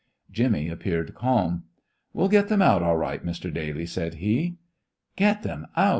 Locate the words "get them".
2.27-2.59, 5.15-5.67